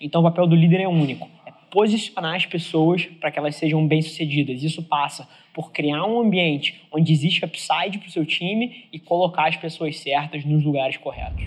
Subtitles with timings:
[0.00, 1.28] Então o papel do líder é único.
[1.44, 4.62] É posicionar as pessoas para que elas sejam bem-sucedidas.
[4.62, 9.48] Isso passa por criar um ambiente onde existe upside para o seu time e colocar
[9.48, 11.44] as pessoas certas nos lugares corretos.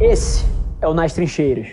[0.00, 0.46] Esse
[0.80, 1.68] é o Nas Trincheiras.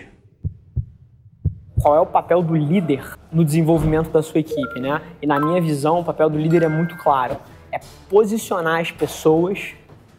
[1.80, 5.00] Qual é o papel do líder no desenvolvimento da sua equipe, né?
[5.22, 7.36] E na minha visão, o papel do líder é muito claro.
[7.70, 7.78] É
[8.10, 9.74] posicionar as pessoas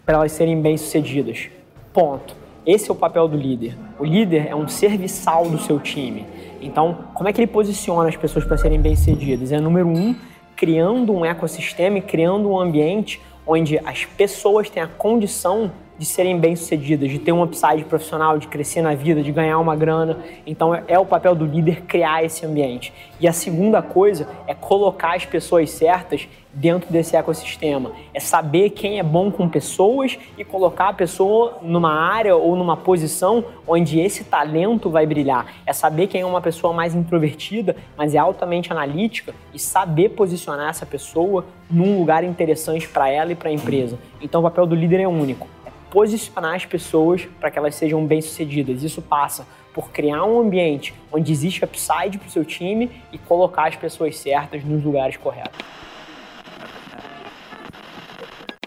[0.06, 1.50] para elas serem bem-sucedidas.
[1.92, 2.46] Ponto.
[2.68, 3.77] Esse é o papel do líder.
[3.97, 6.25] O líder é um serviçal do seu time.
[6.61, 9.53] Então, como é que ele posiciona as pessoas para serem bem-sucedidas?
[9.53, 10.13] É número um,
[10.53, 16.40] criando um ecossistema e criando um ambiente onde as pessoas têm a condição de serem
[16.40, 20.20] bem-sucedidas, de ter um upside profissional, de crescer na vida, de ganhar uma grana.
[20.46, 22.94] Então é o papel do líder criar esse ambiente.
[23.20, 27.92] E a segunda coisa é colocar as pessoas certas dentro desse ecossistema.
[28.14, 32.76] É saber quem é bom com pessoas e colocar a pessoa numa área ou numa
[32.76, 35.54] posição onde esse talento vai brilhar.
[35.66, 40.70] É saber quem é uma pessoa mais introvertida, mas é altamente analítica e saber posicionar
[40.70, 43.98] essa pessoa num lugar interessante para ela e para a empresa.
[44.22, 45.48] Então o papel do líder é único
[45.91, 48.83] posicionar as pessoas para que elas sejam bem-sucedidas.
[48.83, 53.67] Isso passa por criar um ambiente onde existe upside para o seu time e colocar
[53.67, 55.59] as pessoas certas nos lugares corretos.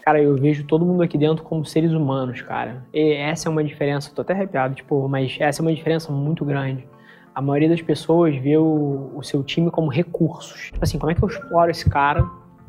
[0.04, 2.86] Cara, eu vejo todo mundo aqui dentro como seres humanos, cara.
[2.92, 6.44] E essa é uma diferença, tô até arrepiado, tipo, mas essa é uma diferença muito
[6.44, 6.86] grande.
[7.34, 10.70] A maioria das pessoas vê o, o seu time como recursos.
[10.72, 12.28] Tipo assim, como é que eu exploro esse cara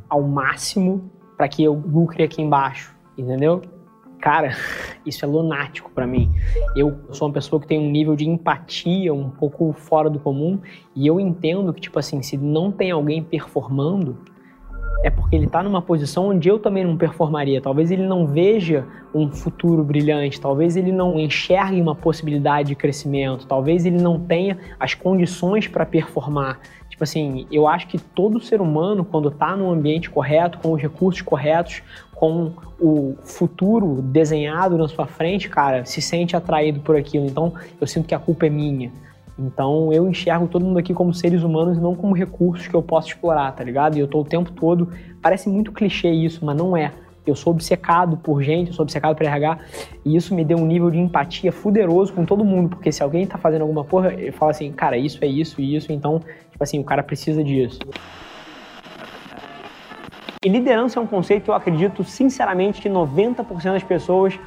[0.10, 3.62] ao máximo para que eu lucre aqui embaixo, entendeu?
[4.22, 4.56] Cara,
[5.06, 6.32] isso é lunático para mim.
[6.76, 10.60] Eu sou uma pessoa que tem um nível de empatia um pouco fora do comum
[10.96, 14.20] e eu entendo que, tipo assim, se não tem alguém performando,
[15.04, 17.60] é porque ele está numa posição onde eu também não performaria.
[17.60, 23.48] Talvez ele não veja um futuro brilhante, talvez ele não enxergue uma possibilidade de crescimento,
[23.48, 26.60] talvez ele não tenha as condições para performar.
[27.02, 30.80] Tipo assim, eu acho que todo ser humano, quando está no ambiente correto, com os
[30.80, 31.82] recursos corretos,
[32.14, 37.26] com o futuro desenhado na sua frente, cara, se sente atraído por aquilo.
[37.26, 38.92] Então, eu sinto que a culpa é minha.
[39.40, 42.84] Então, eu enxergo todo mundo aqui como seres humanos e não como recursos que eu
[42.84, 43.98] posso explorar, tá ligado?
[43.98, 44.88] E eu tô o tempo todo.
[45.24, 46.92] Parece muito clichê isso, mas não é.
[47.26, 49.60] Eu sou obcecado por gente, eu sou obcecado por RH,
[50.04, 53.26] e isso me deu um nível de empatia fuderoso com todo mundo, porque se alguém
[53.28, 56.64] tá fazendo alguma porra, eu falo assim, cara, isso é isso e isso, então, tipo
[56.64, 57.80] assim, o cara precisa disso.
[60.44, 64.40] E liderança é um conceito que eu acredito sinceramente que 90% das pessoas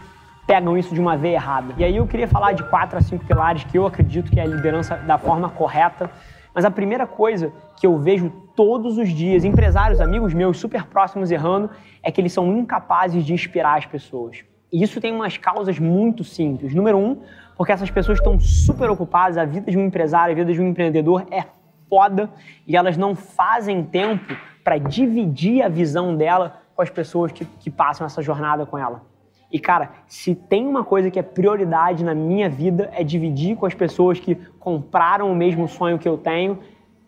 [0.44, 1.72] pegam isso de uma veia errada.
[1.78, 4.42] E aí eu queria falar de quatro a cinco pilares que eu acredito que é
[4.42, 6.10] a liderança da forma correta.
[6.54, 11.30] Mas a primeira coisa que eu vejo todos os dias, empresários, amigos meus super próximos
[11.30, 11.70] errando,
[12.02, 14.44] é que eles são incapazes de inspirar as pessoas.
[14.72, 16.74] E isso tem umas causas muito simples.
[16.74, 17.20] Número um,
[17.56, 20.68] porque essas pessoas estão super ocupadas, a vida de um empresário, a vida de um
[20.68, 21.44] empreendedor é
[21.88, 22.30] foda
[22.66, 27.70] e elas não fazem tempo para dividir a visão dela com as pessoas que, que
[27.70, 29.02] passam essa jornada com ela.
[29.52, 33.66] E cara, se tem uma coisa que é prioridade na minha vida é dividir com
[33.66, 36.58] as pessoas que compraram o mesmo sonho que eu tenho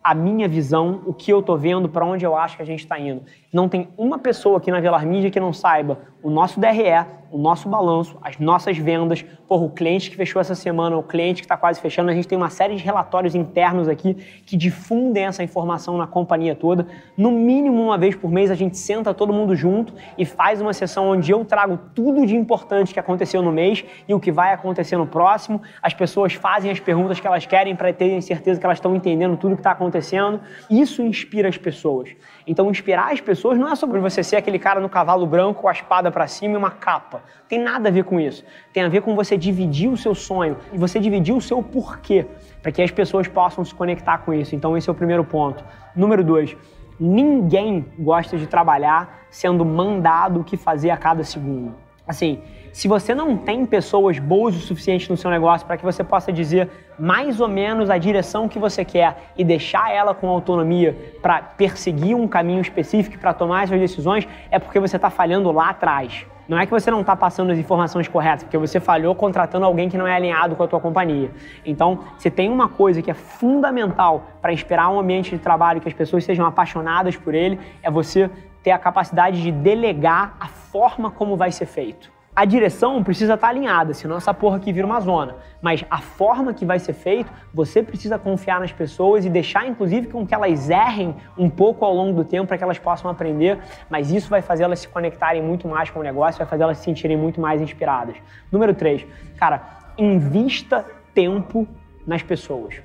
[0.07, 2.81] a minha visão, o que eu tô vendo, para onde eu acho que a gente
[2.81, 3.23] está indo.
[3.57, 7.39] Não tem uma pessoa aqui na Velar Mídia que não saiba o nosso DRE, o
[7.39, 11.47] nosso balanço, as nossas vendas, porra, o cliente que fechou essa semana, o cliente que
[11.47, 12.11] está quase fechando.
[12.11, 16.55] A gente tem uma série de relatórios internos aqui que difundem essa informação na companhia
[16.55, 16.87] toda.
[17.17, 20.73] No mínimo uma vez por mês a gente senta todo mundo junto e faz uma
[20.73, 24.53] sessão onde eu trago tudo de importante que aconteceu no mês e o que vai
[24.53, 25.63] acontecer no próximo.
[25.81, 29.37] As pessoas fazem as perguntas que elas querem para terem certeza que elas estão entendendo
[29.37, 30.41] tudo que está acontecendo.
[30.69, 32.11] Isso inspira as pessoas.
[32.47, 35.69] Então, inspirar as pessoas não é sobre você ser aquele cara no cavalo branco com
[35.69, 37.23] a espada para cima e uma capa.
[37.49, 38.45] Tem nada a ver com isso.
[38.73, 42.27] Tem a ver com você dividir o seu sonho e você dividir o seu porquê,
[42.63, 44.57] para que as pessoas possam se conectar com isso.
[44.57, 45.63] Então, esse é o primeiro ponto.
[45.95, 46.57] Número dois,
[46.99, 51.75] ninguém gosta de trabalhar sendo mandado o que fazer a cada segundo.
[52.07, 52.41] Assim,
[52.77, 56.31] se você não tem pessoas boas o suficiente no seu negócio para que você possa
[56.31, 61.41] dizer mais ou menos a direção que você quer e deixar ela com autonomia para
[61.41, 66.27] perseguir um caminho específico para tomar essas decisões, é porque você está falhando lá atrás.
[66.47, 69.89] Não é que você não está passando as informações corretas, porque você falhou contratando alguém
[69.89, 71.31] que não é alinhado com a tua companhia.
[71.65, 75.89] Então, se tem uma coisa que é fundamental para inspirar um ambiente de trabalho que
[75.89, 78.29] as pessoas sejam apaixonadas por ele, é você
[78.63, 83.49] ter a capacidade de delegar a forma como vai ser feito a direção precisa estar
[83.49, 85.37] alinhada, senão essa porra aqui vira uma zona.
[85.63, 90.09] Mas a forma que vai ser feito, você precisa confiar nas pessoas e deixar, inclusive,
[90.09, 93.59] com que elas errem um pouco ao longo do tempo para que elas possam aprender.
[93.89, 96.77] Mas isso vai fazer elas se conectarem muito mais com o negócio, vai fazer elas
[96.77, 98.17] se sentirem muito mais inspiradas.
[98.53, 99.07] Número 3,
[99.39, 99.63] cara,
[99.97, 100.85] invista
[101.15, 101.67] tempo
[102.07, 102.83] nas pessoas.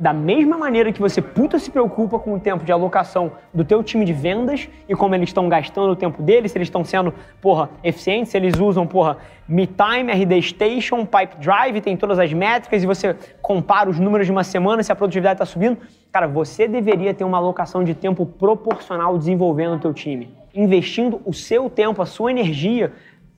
[0.00, 3.82] Da mesma maneira que você puta se preocupa com o tempo de alocação do teu
[3.82, 7.12] time de vendas e como eles estão gastando o tempo deles, se eles estão sendo,
[7.38, 12.82] porra, eficientes, se eles usam, porra, MeTime, RD Station, Pipe Drive, tem todas as métricas
[12.82, 15.76] e você compara os números de uma semana, se a produtividade está subindo.
[16.10, 21.34] Cara, você deveria ter uma alocação de tempo proporcional desenvolvendo o teu time, investindo o
[21.34, 22.90] seu tempo, a sua energia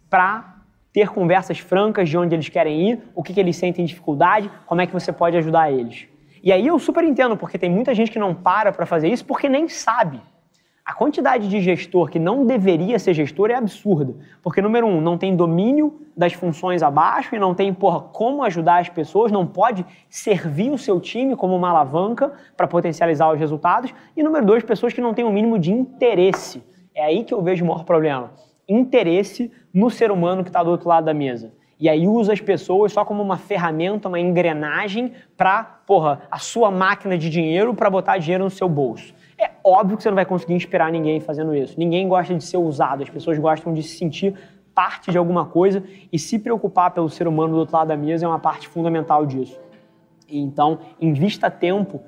[0.09, 0.59] para
[0.93, 4.81] ter conversas francas de onde eles querem ir, o que, que eles sentem dificuldade, como
[4.81, 6.12] é que você pode ajudar eles.
[6.43, 9.25] E aí eu super entendo, porque tem muita gente que não para para fazer isso
[9.25, 10.21] porque nem sabe.
[10.85, 14.17] A quantidade de gestor que não deveria ser gestor é absurda.
[14.43, 18.81] Porque, número um, não tem domínio das funções abaixo e não tem, porra, como ajudar
[18.81, 23.95] as pessoas, não pode servir o seu time como uma alavanca para potencializar os resultados.
[24.17, 26.61] E, número dois, pessoas que não têm o um mínimo de interesse.
[26.93, 28.33] É aí que eu vejo o maior problema.
[28.69, 32.41] Interesse no ser humano que está do outro lado da mesa e aí usa as
[32.41, 37.91] pessoas só como uma ferramenta, uma engrenagem para, porra, a sua máquina de dinheiro para
[37.91, 39.13] botar dinheiro no seu bolso.
[39.37, 41.75] É óbvio que você não vai conseguir inspirar ninguém fazendo isso.
[41.77, 44.33] Ninguém gosta de ser usado, as pessoas gostam de se sentir
[44.73, 45.83] parte de alguma coisa
[46.13, 49.27] e se preocupar pelo ser humano do outro lado da mesa é uma parte fundamental
[49.27, 49.59] disso.
[50.29, 52.01] Então, invista tempo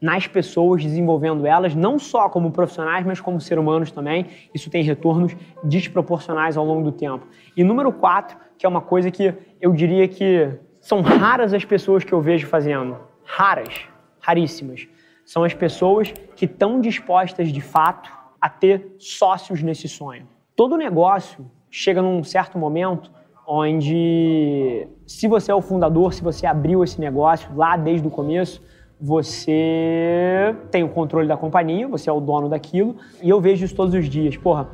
[0.00, 4.26] nas pessoas, desenvolvendo elas, não só como profissionais, mas como seres humanos também.
[4.54, 7.26] Isso tem retornos desproporcionais ao longo do tempo.
[7.56, 10.50] E número quatro, que é uma coisa que eu diria que
[10.80, 12.96] são raras as pessoas que eu vejo fazendo.
[13.24, 13.86] Raras,
[14.20, 14.88] raríssimas.
[15.24, 18.10] São as pessoas que estão dispostas de fato
[18.40, 20.26] a ter sócios nesse sonho.
[20.56, 23.10] Todo negócio chega num certo momento
[23.46, 28.62] onde, se você é o fundador, se você abriu esse negócio lá desde o começo,
[29.00, 33.74] você tem o controle da companhia, você é o dono daquilo, e eu vejo isso
[33.74, 34.36] todos os dias.
[34.36, 34.68] Porra,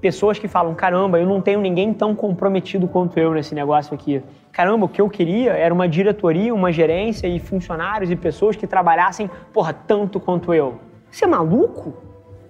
[0.00, 4.22] pessoas que falam: caramba, eu não tenho ninguém tão comprometido quanto eu nesse negócio aqui.
[4.50, 8.66] Caramba, o que eu queria era uma diretoria, uma gerência e funcionários e pessoas que
[8.66, 10.80] trabalhassem, porra, tanto quanto eu.
[11.10, 11.92] Você é maluco?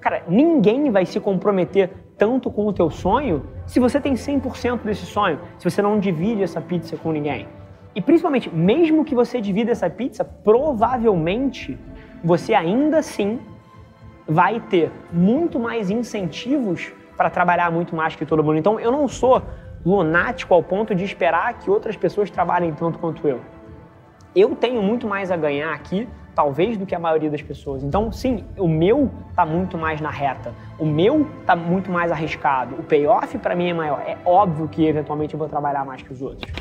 [0.01, 5.05] Cara, ninguém vai se comprometer tanto com o teu sonho se você tem 100% desse
[5.05, 7.49] sonho, se você não divide essa pizza com ninguém.
[7.97, 11.79] E principalmente, mesmo que você divida essa pizza, provavelmente
[12.23, 13.41] você ainda assim
[14.29, 18.59] vai ter muito mais incentivos para trabalhar muito mais que todo mundo.
[18.59, 19.43] Então, eu não sou
[19.85, 23.41] lunático ao ponto de esperar que outras pessoas trabalhem tanto quanto eu.
[24.35, 27.83] Eu tenho muito mais a ganhar aqui, talvez, do que a maioria das pessoas.
[27.83, 30.53] Então, sim, o meu está muito mais na reta.
[30.79, 32.75] O meu está muito mais arriscado.
[32.75, 34.03] O payoff para mim é maior.
[34.07, 36.53] É óbvio que eventualmente eu vou trabalhar mais que os outros.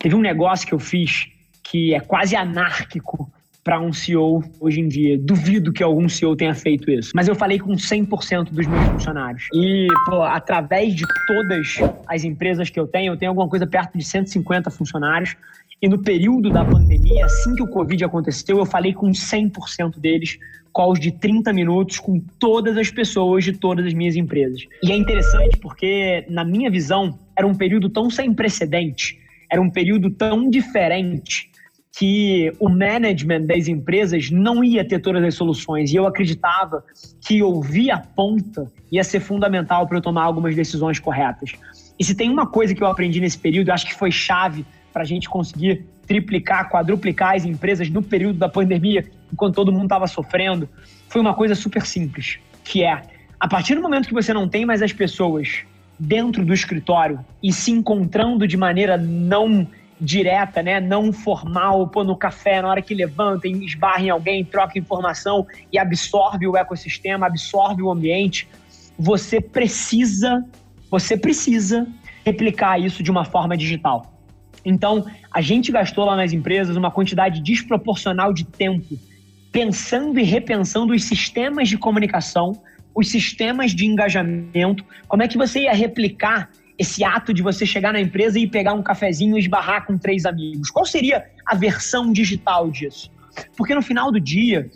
[0.00, 1.26] Teve um negócio que eu fiz
[1.62, 3.30] que é quase anárquico
[3.62, 5.18] para um CEO hoje em dia.
[5.18, 7.12] Duvido que algum CEO tenha feito isso.
[7.14, 9.46] Mas eu falei com 100% dos meus funcionários.
[9.52, 11.76] E, pô, através de todas
[12.08, 15.36] as empresas que eu tenho, eu tenho alguma coisa perto de 150 funcionários.
[15.82, 20.38] E no período da pandemia, assim que o Covid aconteceu, eu falei com 100% deles,
[20.74, 24.62] calls de 30 minutos com todas as pessoas de todas as minhas empresas.
[24.82, 29.20] E é interessante porque, na minha visão, era um período tão sem precedente
[29.50, 31.50] era um período tão diferente
[31.92, 35.92] que o management das empresas não ia ter todas as soluções.
[35.92, 36.84] E eu acreditava
[37.20, 41.52] que ouvir a ponta ia ser fundamental para eu tomar algumas decisões corretas.
[41.98, 45.02] E se tem uma coisa que eu aprendi nesse período, acho que foi chave para
[45.02, 50.06] a gente conseguir triplicar, quadruplicar as empresas no período da pandemia, enquanto todo mundo estava
[50.06, 50.68] sofrendo,
[51.08, 53.02] foi uma coisa super simples, que é
[53.38, 55.64] a partir do momento que você não tem mais as pessoas
[56.00, 59.68] dentro do escritório e se encontrando de maneira não
[60.00, 64.78] direta, né, não formal, pô, no café, na hora que levantem, esbarra em alguém, troca
[64.78, 68.48] informação e absorve o ecossistema, absorve o ambiente,
[68.98, 70.42] você precisa,
[70.90, 71.86] você precisa
[72.24, 74.10] replicar isso de uma forma digital.
[74.64, 78.98] Então, a gente gastou lá nas empresas uma quantidade desproporcional de tempo
[79.52, 82.58] pensando e repensando os sistemas de comunicação
[83.00, 87.92] os sistemas de engajamento, como é que você ia replicar esse ato de você chegar
[87.92, 90.70] na empresa e pegar um cafezinho e esbarrar com três amigos?
[90.70, 93.10] Qual seria a versão digital disso?
[93.56, 94.70] Porque no final do dia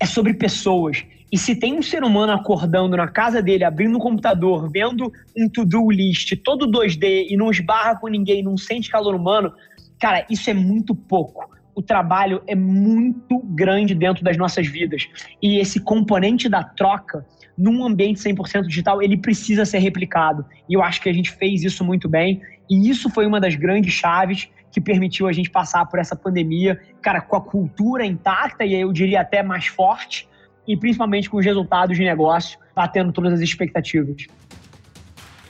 [0.00, 1.04] é sobre pessoas.
[1.30, 5.12] E se tem um ser humano acordando na casa dele, abrindo o um computador, vendo
[5.36, 9.52] um to-do list todo 2D e não esbarra com ninguém, não sente calor humano,
[9.98, 11.50] cara, isso é muito pouco.
[11.74, 15.08] O trabalho é muito grande dentro das nossas vidas.
[15.42, 17.26] E esse componente da troca
[17.56, 20.44] num ambiente 100% digital, ele precisa ser replicado.
[20.68, 22.40] E eu acho que a gente fez isso muito bem.
[22.68, 26.80] E isso foi uma das grandes chaves que permitiu a gente passar por essa pandemia,
[27.00, 30.28] cara, com a cultura intacta e eu diria até mais forte,
[30.66, 34.26] e principalmente com os resultados de negócio batendo todas as expectativas.